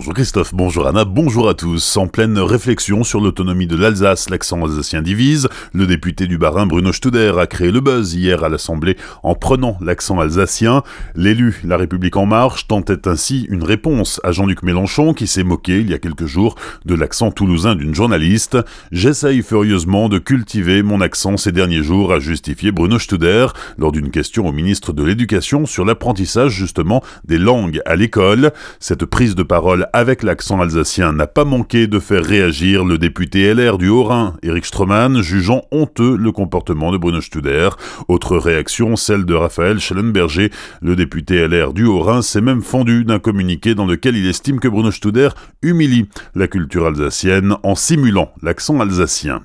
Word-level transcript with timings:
Bonjour 0.00 0.14
Christophe, 0.14 0.54
bonjour 0.54 0.86
Anna, 0.86 1.04
bonjour 1.04 1.46
à 1.46 1.52
tous. 1.52 1.98
En 1.98 2.06
pleine 2.06 2.38
réflexion 2.38 3.04
sur 3.04 3.20
l'autonomie 3.20 3.66
de 3.66 3.76
l'Alsace, 3.76 4.30
l'accent 4.30 4.64
alsacien 4.64 5.02
divise. 5.02 5.46
Le 5.74 5.86
député 5.86 6.26
du 6.26 6.38
Bas-Rhin 6.38 6.64
Bruno 6.64 6.90
Studer 6.90 7.34
a 7.38 7.46
créé 7.46 7.70
le 7.70 7.80
buzz 7.80 8.14
hier 8.14 8.42
à 8.42 8.48
l'Assemblée 8.48 8.96
en 9.22 9.34
prenant 9.34 9.76
l'accent 9.82 10.18
alsacien. 10.18 10.82
L'élu 11.14 11.60
La 11.64 11.76
République 11.76 12.16
En 12.16 12.24
Marche 12.24 12.66
tentait 12.66 13.06
ainsi 13.06 13.46
une 13.50 13.62
réponse 13.62 14.22
à 14.24 14.32
Jean-Luc 14.32 14.62
Mélenchon 14.62 15.12
qui 15.12 15.26
s'est 15.26 15.44
moqué 15.44 15.80
il 15.80 15.90
y 15.90 15.92
a 15.92 15.98
quelques 15.98 16.24
jours 16.24 16.54
de 16.86 16.94
l'accent 16.94 17.30
toulousain 17.30 17.74
d'une 17.74 17.94
journaliste. 17.94 18.56
J'essaye 18.92 19.42
furieusement 19.42 20.08
de 20.08 20.18
cultiver 20.18 20.82
mon 20.82 21.02
accent 21.02 21.36
ces 21.36 21.52
derniers 21.52 21.82
jours, 21.82 22.14
a 22.14 22.20
justifié 22.20 22.72
Bruno 22.72 22.98
Studer 22.98 23.48
lors 23.76 23.92
d'une 23.92 24.10
question 24.10 24.46
au 24.46 24.52
ministre 24.52 24.94
de 24.94 25.04
l'Éducation 25.04 25.66
sur 25.66 25.84
l'apprentissage 25.84 26.52
justement 26.52 27.04
des 27.26 27.36
langues 27.36 27.82
à 27.84 27.96
l'école. 27.96 28.52
Cette 28.78 29.04
prise 29.04 29.34
de 29.34 29.42
parole 29.42 29.88
avec 29.92 30.22
l'accent 30.22 30.60
alsacien 30.60 31.12
n'a 31.12 31.26
pas 31.26 31.44
manqué 31.44 31.86
de 31.86 31.98
faire 31.98 32.24
réagir 32.24 32.84
le 32.84 32.98
député 32.98 33.52
LR 33.52 33.78
du 33.78 33.88
Haut-Rhin, 33.88 34.36
Eric 34.42 34.64
Stroman, 34.64 35.22
jugeant 35.22 35.62
honteux 35.70 36.16
le 36.16 36.32
comportement 36.32 36.92
de 36.92 36.98
Bruno 36.98 37.20
Studer. 37.20 37.70
Autre 38.08 38.36
réaction, 38.36 38.96
celle 38.96 39.24
de 39.24 39.34
Raphaël 39.34 39.80
Schellenberger. 39.80 40.50
Le 40.82 40.96
député 40.96 41.46
LR 41.46 41.72
du 41.72 41.84
Haut-Rhin 41.84 42.22
s'est 42.22 42.40
même 42.40 42.62
fendu 42.62 43.04
d'un 43.04 43.18
communiqué 43.18 43.74
dans 43.74 43.86
lequel 43.86 44.16
il 44.16 44.28
estime 44.28 44.60
que 44.60 44.68
Bruno 44.68 44.90
Studer 44.90 45.30
humilie 45.62 46.08
la 46.34 46.48
culture 46.48 46.86
alsacienne 46.86 47.56
en 47.62 47.74
simulant 47.74 48.32
l'accent 48.42 48.80
alsacien. 48.80 49.42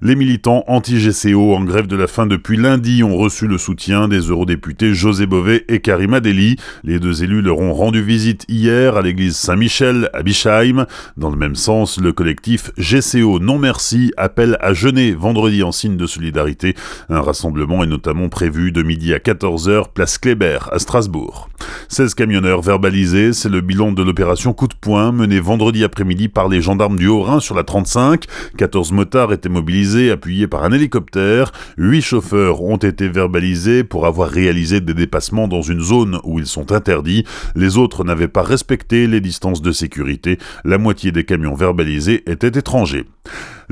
Les 0.00 0.16
militants 0.16 0.64
anti-GCO 0.66 1.54
en 1.54 1.64
grève 1.64 1.86
de 1.86 1.96
la 1.96 2.06
faim 2.06 2.26
depuis 2.26 2.56
lundi 2.56 3.02
ont 3.02 3.16
reçu 3.16 3.46
le 3.46 3.58
soutien 3.58 4.08
des 4.08 4.20
eurodéputés 4.20 4.94
José 4.94 5.26
Bové 5.26 5.64
et 5.68 5.80
Karima 5.80 6.20
Deli. 6.20 6.56
Les 6.84 6.98
deux 6.98 7.22
élus 7.22 7.42
leur 7.42 7.58
ont 7.58 7.72
rendu 7.72 8.02
visite 8.02 8.44
hier 8.48 8.96
à 8.96 9.02
l'église 9.02 9.36
Saint-Michel 9.36 10.10
à 10.12 10.22
Bischheim. 10.22 10.86
Dans 11.16 11.30
le 11.30 11.36
même 11.36 11.56
sens, 11.56 12.00
le 12.00 12.12
collectif 12.12 12.70
GCO 12.78 13.38
Non 13.38 13.58
Merci 13.58 14.12
appelle 14.16 14.56
à 14.60 14.72
jeûner 14.72 15.12
vendredi 15.12 15.62
en 15.62 15.72
signe 15.72 15.96
de 15.96 16.06
solidarité. 16.06 16.74
Un 17.08 17.20
rassemblement 17.20 17.84
est 17.84 17.88
notamment 17.88 18.28
prévu 18.28 18.72
de 18.72 18.82
midi 18.82 19.14
à 19.14 19.18
14h 19.18 19.92
place 19.92 20.18
Kléber 20.18 20.58
à 20.72 20.78
Strasbourg. 20.78 21.48
16 21.92 22.14
camionneurs 22.14 22.62
verbalisés, 22.62 23.34
c'est 23.34 23.50
le 23.50 23.60
bilan 23.60 23.92
de 23.92 24.02
l'opération 24.02 24.54
coup 24.54 24.66
de 24.66 24.74
poing 24.74 25.12
menée 25.12 25.40
vendredi 25.40 25.84
après-midi 25.84 26.30
par 26.30 26.48
les 26.48 26.62
gendarmes 26.62 26.96
du 26.96 27.06
Haut-Rhin 27.06 27.38
sur 27.38 27.54
la 27.54 27.64
35. 27.64 28.24
14 28.56 28.92
motards 28.92 29.30
étaient 29.34 29.50
mobilisés, 29.50 30.10
appuyés 30.10 30.46
par 30.46 30.64
un 30.64 30.72
hélicoptère. 30.72 31.52
8 31.76 32.00
chauffeurs 32.00 32.62
ont 32.62 32.78
été 32.78 33.08
verbalisés 33.08 33.84
pour 33.84 34.06
avoir 34.06 34.30
réalisé 34.30 34.80
des 34.80 34.94
dépassements 34.94 35.48
dans 35.48 35.60
une 35.60 35.82
zone 35.82 36.18
où 36.24 36.38
ils 36.38 36.46
sont 36.46 36.72
interdits. 36.72 37.26
Les 37.56 37.76
autres 37.76 38.04
n'avaient 38.04 38.26
pas 38.26 38.42
respecté 38.42 39.06
les 39.06 39.20
distances 39.20 39.60
de 39.60 39.70
sécurité. 39.70 40.38
La 40.64 40.78
moitié 40.78 41.12
des 41.12 41.24
camions 41.24 41.54
verbalisés 41.54 42.22
étaient 42.24 42.58
étrangers. 42.58 43.04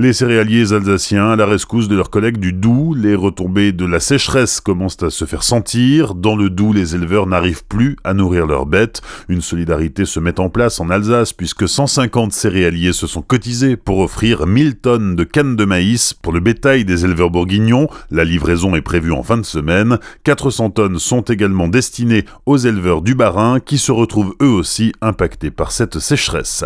Les 0.00 0.14
céréaliers 0.14 0.72
alsaciens 0.72 1.32
à 1.32 1.36
la 1.36 1.44
rescousse 1.44 1.86
de 1.86 1.94
leurs 1.94 2.08
collègues 2.08 2.38
du 2.38 2.54
Doubs, 2.54 2.94
les 2.94 3.14
retombées 3.14 3.72
de 3.72 3.84
la 3.84 4.00
sécheresse 4.00 4.60
commencent 4.60 5.02
à 5.02 5.10
se 5.10 5.26
faire 5.26 5.42
sentir. 5.42 6.14
Dans 6.14 6.36
le 6.36 6.48
Doubs, 6.48 6.72
les 6.72 6.94
éleveurs 6.94 7.26
n'arrivent 7.26 7.66
plus 7.66 7.96
à 8.02 8.14
nourrir 8.14 8.46
leurs 8.46 8.64
bêtes. 8.64 9.02
Une 9.28 9.42
solidarité 9.42 10.06
se 10.06 10.18
met 10.18 10.40
en 10.40 10.48
place 10.48 10.80
en 10.80 10.88
Alsace 10.88 11.34
puisque 11.34 11.68
150 11.68 12.32
céréaliers 12.32 12.94
se 12.94 13.06
sont 13.06 13.20
cotisés 13.20 13.76
pour 13.76 13.98
offrir 13.98 14.46
1000 14.46 14.76
tonnes 14.76 15.16
de 15.16 15.24
cannes 15.24 15.56
de 15.56 15.66
maïs 15.66 16.14
pour 16.14 16.32
le 16.32 16.40
bétail 16.40 16.86
des 16.86 17.04
éleveurs 17.04 17.30
bourguignons. 17.30 17.88
La 18.10 18.24
livraison 18.24 18.74
est 18.76 18.80
prévue 18.80 19.12
en 19.12 19.22
fin 19.22 19.36
de 19.36 19.44
semaine. 19.44 19.98
400 20.24 20.70
tonnes 20.70 20.98
sont 20.98 21.22
également 21.22 21.68
destinées 21.68 22.24
aux 22.46 22.56
éleveurs 22.56 23.02
du 23.02 23.14
Bas-Rhin 23.14 23.60
qui 23.60 23.76
se 23.76 23.92
retrouvent 23.92 24.34
eux 24.40 24.46
aussi 24.46 24.92
impactés 25.02 25.50
par 25.50 25.72
cette 25.72 25.98
sécheresse. 25.98 26.64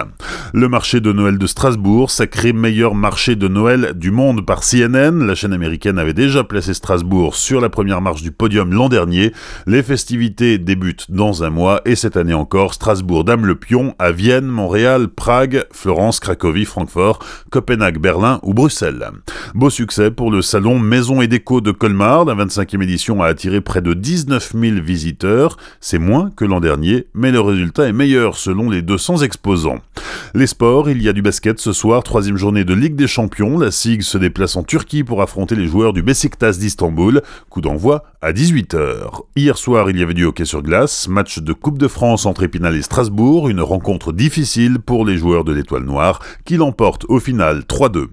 Le 0.53 0.69
marché 0.69 1.01
de 1.01 1.11
Noël 1.11 1.39
de 1.39 1.47
Strasbourg, 1.49 2.13
sacré 2.13 2.53
meilleur 2.53 2.74
marché 2.83 3.37
de 3.37 3.47
Noël 3.47 3.93
du 3.95 4.11
monde 4.11 4.45
par 4.45 4.63
CNN. 4.63 5.25
La 5.25 5.37
chaîne 5.37 5.53
américaine 5.53 5.99
avait 5.99 6.13
déjà 6.13 6.43
placé 6.43 6.75
Strasbourg 6.75 7.37
sur 7.37 7.61
la 7.61 7.69
première 7.69 8.01
marche 8.01 8.23
du 8.23 8.33
podium 8.33 8.73
l'an 8.73 8.89
dernier. 8.89 9.33
Les 9.67 9.83
festivités 9.83 10.59
débutent 10.59 11.11
dans 11.11 11.45
un 11.45 11.51
mois 11.51 11.83
et 11.85 11.95
cette 11.95 12.17
année 12.17 12.35
encore, 12.35 12.75
Strasbourg 12.75 13.23
dame 13.23 13.47
le 13.47 13.55
pion 13.55 13.95
à 14.01 14.11
Vienne, 14.11 14.47
Montréal, 14.47 15.07
Prague, 15.09 15.65
Florence, 15.71 16.19
Cracovie, 16.19 16.65
Francfort, 16.65 17.21
Copenhague, 17.51 17.99
Berlin 17.99 18.41
ou 18.43 18.55
Bruxelles. 18.55 19.09
Beau 19.55 19.71
succès 19.71 20.11
pour 20.11 20.33
le 20.33 20.43
salon 20.43 20.79
Maison 20.79 21.23
et 21.23 21.29
Déco 21.29 21.61
de 21.61 21.71
Colmar. 21.71 22.25
La 22.25 22.35
25e 22.35 22.83
édition 22.83 23.23
a 23.23 23.27
attiré 23.27 23.61
près 23.61 23.83
de 23.83 23.95
19 23.95 24.53
000 24.53 24.81
visiteurs. 24.83 25.57
C'est 25.81 25.99
moins 25.99 26.33
que 26.37 26.45
l'an 26.45 26.59
dernier, 26.59 27.07
mais 27.15 27.31
le 27.31 27.41
résultat 27.41 27.87
est 27.87 27.93
meilleur 27.93 28.37
selon 28.37 28.69
les 28.69 28.83
200 28.83 29.19
exposants. 29.19 29.79
Les 30.37 30.49
sports, 30.49 30.91
il 30.91 31.01
y 31.01 31.09
a 31.09 31.13
du 31.13 31.23
basket 31.23 31.61
ce 31.61 31.73
soir, 31.73 32.03
troisième 32.03 32.37
journée 32.37 32.65
de 32.65 32.75
Ligue 32.75 32.97
des 32.97 33.07
Champions. 33.07 33.57
La 33.57 33.71
SIG 33.71 34.03
se 34.03 34.19
déplace 34.19 34.57
en 34.57 34.65
Turquie 34.65 35.05
pour 35.05 35.23
affronter 35.23 35.55
les 35.55 35.69
joueurs 35.69 35.93
du 35.93 36.03
Besiktas 36.03 36.57
d'Istanbul. 36.59 37.23
Coup 37.51 37.61
d'envoi 37.61 38.03
à 38.21 38.33
18h. 38.33 39.27
Hier 39.37 39.57
soir, 39.57 39.91
il 39.91 39.97
y 39.97 40.03
avait 40.03 40.13
du 40.13 40.25
hockey 40.25 40.45
sur 40.45 40.63
glace, 40.63 41.07
match 41.07 41.39
de 41.39 41.53
Coupe 41.53 41.79
de 41.79 41.87
France 41.87 42.27
entre 42.27 42.43
Épinal 42.43 42.75
et 42.75 42.83
Strasbourg, 42.83 43.49
une 43.49 43.61
rencontre 43.61 44.13
difficile 44.13 44.81
pour 44.81 45.05
les 45.05 45.19
joueurs 45.19 45.45
de 45.45 45.53
l'Étoile 45.53 45.85
Noire, 45.85 46.19
qui 46.45 46.57
l'emportent 46.57 47.05
au 47.09 47.21
final 47.21 47.61
3-2. 47.61 48.09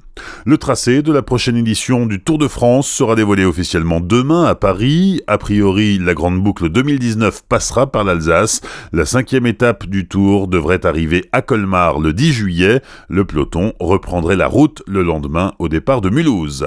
Le 0.45 0.57
tracé 0.57 1.01
de 1.01 1.13
la 1.13 1.21
prochaine 1.21 1.57
édition 1.57 2.05
du 2.05 2.19
Tour 2.19 2.37
de 2.37 2.47
France 2.47 2.87
sera 2.87 3.15
dévoilé 3.15 3.45
officiellement 3.45 4.01
demain 4.01 4.45
à 4.45 4.53
Paris. 4.53 5.21
A 5.27 5.37
priori, 5.37 5.97
la 5.97 6.13
grande 6.13 6.43
boucle 6.43 6.69
2019 6.69 7.43
passera 7.47 7.89
par 7.89 8.03
l'Alsace. 8.03 8.61
La 8.91 9.05
cinquième 9.05 9.47
étape 9.47 9.85
du 9.85 10.07
Tour 10.07 10.47
devrait 10.49 10.85
arriver 10.85 11.25
à 11.31 11.41
Colmar 11.41 11.99
le 12.11 12.15
10 12.15 12.33
juillet. 12.33 12.81
Le 13.07 13.23
peloton 13.23 13.71
reprendrait 13.79 14.35
la 14.35 14.47
route 14.47 14.83
le 14.85 15.01
lendemain 15.01 15.53
au 15.59 15.69
départ 15.69 16.01
de 16.01 16.09
Mulhouse. 16.09 16.65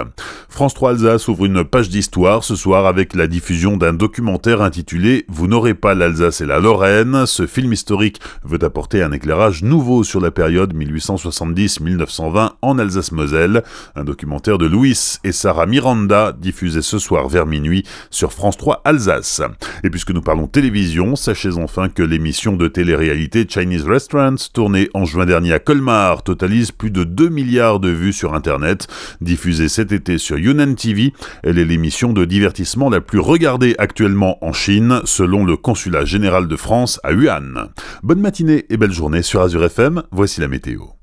France 0.54 0.74
3 0.74 0.90
Alsace 0.90 1.26
ouvre 1.26 1.46
une 1.46 1.64
page 1.64 1.88
d'histoire 1.88 2.44
ce 2.44 2.54
soir 2.54 2.86
avec 2.86 3.14
la 3.14 3.26
diffusion 3.26 3.76
d'un 3.76 3.92
documentaire 3.92 4.62
intitulé 4.62 5.24
Vous 5.28 5.48
n'aurez 5.48 5.74
pas 5.74 5.94
l'Alsace 5.94 6.42
et 6.42 6.46
la 6.46 6.60
Lorraine. 6.60 7.26
Ce 7.26 7.48
film 7.48 7.72
historique 7.72 8.20
veut 8.44 8.62
apporter 8.62 9.02
un 9.02 9.10
éclairage 9.10 9.64
nouveau 9.64 10.04
sur 10.04 10.20
la 10.20 10.30
période 10.30 10.72
1870-1920 10.72 12.52
en 12.62 12.78
Alsace-Moselle 12.78 13.64
un 13.96 14.04
documentaire 14.04 14.56
de 14.56 14.66
Louis 14.66 14.96
et 15.24 15.32
Sarah 15.32 15.66
Miranda 15.66 16.30
diffusé 16.30 16.82
ce 16.82 17.00
soir 17.00 17.26
vers 17.26 17.46
minuit 17.46 17.82
sur 18.12 18.32
France 18.32 18.56
3 18.56 18.82
Alsace. 18.84 19.42
Et 19.82 19.90
puisque 19.90 20.12
nous 20.12 20.22
parlons 20.22 20.46
télévision, 20.46 21.16
sachez 21.16 21.56
enfin 21.56 21.88
que 21.88 22.04
l'émission 22.04 22.54
de 22.54 22.68
télé-réalité 22.68 23.44
Chinese 23.48 23.86
Restaurants, 23.86 24.36
tournée 24.52 24.88
en 24.94 25.04
juin 25.04 25.26
dernier 25.26 25.52
à 25.52 25.58
Colmar, 25.58 26.22
totalise 26.22 26.70
plus 26.70 26.92
de 26.92 27.02
2 27.02 27.28
milliards 27.28 27.80
de 27.80 27.88
vues 27.88 28.12
sur 28.12 28.34
Internet. 28.34 28.86
Diffusée 29.20 29.68
cet 29.68 29.90
été 29.90 30.16
sur 30.16 30.43
Yunnan 30.44 30.74
TV, 30.74 31.14
elle 31.42 31.58
est 31.58 31.64
l'émission 31.64 32.12
de 32.12 32.26
divertissement 32.26 32.90
la 32.90 33.00
plus 33.00 33.18
regardée 33.18 33.74
actuellement 33.78 34.44
en 34.44 34.52
Chine, 34.52 35.00
selon 35.04 35.44
le 35.44 35.56
consulat 35.56 36.04
général 36.04 36.48
de 36.48 36.56
France 36.56 37.00
à 37.02 37.12
Wuhan. 37.12 37.70
Bonne 38.02 38.20
matinée 38.20 38.66
et 38.68 38.76
belle 38.76 38.92
journée 38.92 39.22
sur 39.22 39.40
Azure 39.40 39.64
FM, 39.64 40.02
voici 40.12 40.40
la 40.40 40.48
météo. 40.48 40.94